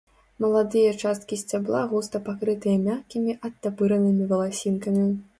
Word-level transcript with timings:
Маладыя 0.43 0.93
часткі 1.01 1.35
сцябла 1.41 1.81
густа 1.91 2.21
пакрытыя 2.29 2.77
мяккімі 2.85 3.35
адтапыранымі 3.49 4.23
валасінкамі. 4.33 5.05